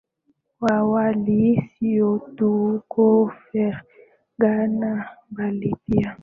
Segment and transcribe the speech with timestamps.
[0.61, 6.17] wa hali sio tu huko Fergana bali pia